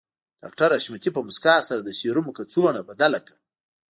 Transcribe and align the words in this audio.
ډاکټر 0.41 0.69
حشمتي 0.77 1.09
په 1.13 1.21
مسکا 1.27 1.55
سره 1.67 1.81
د 1.83 1.89
سيرومو 1.99 2.35
کڅوړه 2.37 2.81
بدله 2.89 3.19
کړه 3.27 3.39